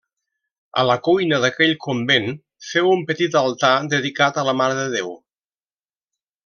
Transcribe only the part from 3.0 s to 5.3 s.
petit altar dedicat a la Mare de Déu.